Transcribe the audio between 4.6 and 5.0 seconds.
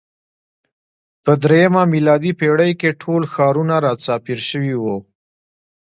وو.